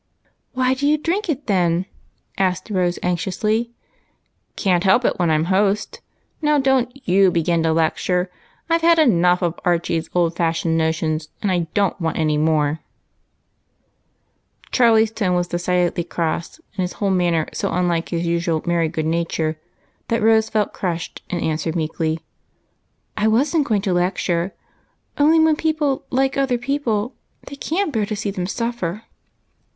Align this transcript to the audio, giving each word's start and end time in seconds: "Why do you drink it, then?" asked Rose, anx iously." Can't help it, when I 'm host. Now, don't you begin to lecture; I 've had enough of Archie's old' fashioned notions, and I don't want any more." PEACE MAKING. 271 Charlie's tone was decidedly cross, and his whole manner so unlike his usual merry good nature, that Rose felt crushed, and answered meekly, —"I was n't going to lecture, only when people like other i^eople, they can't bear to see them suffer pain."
"Why 0.53 0.73
do 0.73 0.87
you 0.87 0.97
drink 0.97 1.29
it, 1.29 1.45
then?" 1.45 1.85
asked 2.35 2.71
Rose, 2.71 2.97
anx 3.03 3.23
iously." 3.25 3.69
Can't 4.55 4.83
help 4.83 5.05
it, 5.05 5.19
when 5.19 5.29
I 5.29 5.35
'm 5.35 5.43
host. 5.43 6.01
Now, 6.41 6.57
don't 6.57 7.07
you 7.07 7.29
begin 7.29 7.61
to 7.61 7.71
lecture; 7.71 8.31
I 8.67 8.79
've 8.79 8.81
had 8.81 8.97
enough 8.97 9.43
of 9.43 9.59
Archie's 9.63 10.09
old' 10.15 10.35
fashioned 10.35 10.75
notions, 10.75 11.29
and 11.43 11.51
I 11.51 11.67
don't 11.75 12.01
want 12.01 12.17
any 12.17 12.35
more." 12.39 12.79
PEACE 14.71 14.71
MAKING. 14.71 14.71
271 14.71 14.71
Charlie's 14.71 15.11
tone 15.11 15.35
was 15.37 15.47
decidedly 15.47 16.03
cross, 16.03 16.59
and 16.75 16.81
his 16.81 16.93
whole 16.93 17.11
manner 17.11 17.47
so 17.53 17.71
unlike 17.71 18.09
his 18.09 18.25
usual 18.25 18.63
merry 18.65 18.89
good 18.89 19.05
nature, 19.05 19.59
that 20.07 20.23
Rose 20.23 20.49
felt 20.49 20.73
crushed, 20.73 21.21
and 21.29 21.43
answered 21.43 21.75
meekly, 21.75 22.19
—"I 23.15 23.27
was 23.27 23.55
n't 23.55 23.65
going 23.67 23.83
to 23.83 23.93
lecture, 23.93 24.55
only 25.19 25.39
when 25.39 25.55
people 25.55 26.05
like 26.09 26.37
other 26.37 26.57
i^eople, 26.57 27.11
they 27.45 27.55
can't 27.55 27.93
bear 27.93 28.07
to 28.07 28.15
see 28.15 28.31
them 28.31 28.47
suffer 28.47 28.93
pain." 28.93 29.03